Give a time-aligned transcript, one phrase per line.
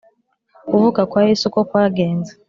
[0.69, 2.31] Kuvuka kwa Yesu, uko kwagenze